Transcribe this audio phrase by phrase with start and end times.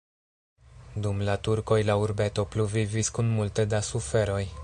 [1.07, 4.43] Dum la turkoj la urbeto pluvivis kun multe da suferoj.